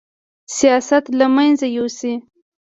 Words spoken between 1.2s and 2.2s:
منځه یوسي